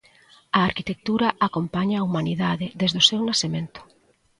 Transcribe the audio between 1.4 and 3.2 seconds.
acompaña a humanidade desde o